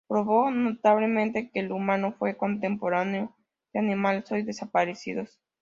[0.07, 3.35] Probó notablemente que el humano fue contemporáneo
[3.71, 5.39] de animales hoy desaparecidos.